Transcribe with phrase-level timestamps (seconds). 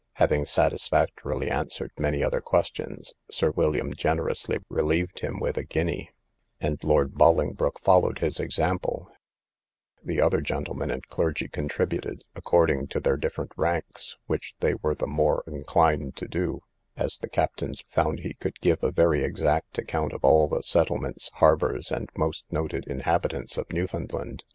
[0.13, 6.09] Having satisfactorily answered many other questions, Sir William, generously relieved him with a guinea,
[6.59, 9.11] and Lord Bolingbroke followed his example;
[10.03, 15.05] the other gentlemen and clergy contributed according to their different ranks, which they were the
[15.05, 16.61] more inclined to do,
[16.97, 21.29] as the captains found he could give a very exact account of all the settlements,
[21.35, 24.45] harbours, and most noted inhabitants of Newfoundland.